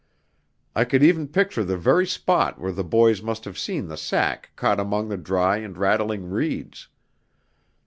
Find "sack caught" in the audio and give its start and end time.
3.97-4.79